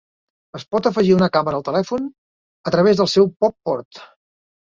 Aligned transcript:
Es 0.59 0.63
pot 0.75 0.87
afegir 0.89 1.11
una 1.17 1.27
càmera 1.35 1.59
al 1.59 1.65
telèfon 1.67 2.07
a 2.71 2.73
través 2.77 3.01
del 3.01 3.09
seu 3.13 3.31
Pop-Port. 3.45 4.01